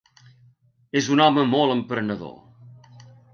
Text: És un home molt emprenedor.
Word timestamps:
És 1.01 1.09
un 1.17 1.21
home 1.25 1.43
molt 1.51 1.75
emprenedor. 1.75 2.35